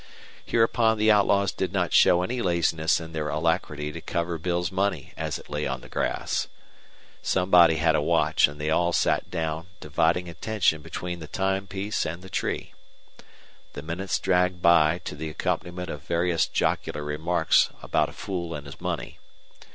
[0.45, 5.13] Hereupon the outlaws did not show any laziness in their alacrity to cover Bill's money
[5.15, 6.47] as it lay on the grass.
[7.21, 12.23] Somebody had a watch, and they all sat down, dividing attention between the timepiece and
[12.23, 12.73] the tree.
[13.73, 18.65] The minutes dragged by to the accompaniment of various jocular remarks anent a fool and
[18.65, 19.19] his money.